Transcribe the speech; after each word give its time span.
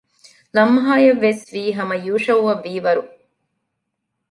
ލަމްހާއަށްވެސްވީ 0.55 1.63
ހަމަ 1.77 1.95
ޔޫޝައުއަށް 2.07 2.63
ވީވަރު 2.65 3.03